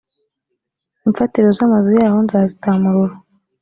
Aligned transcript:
imfatiro 1.07 1.47
z’amazu 1.57 1.89
yaho 1.99 2.17
nzazitamurura 2.25 3.13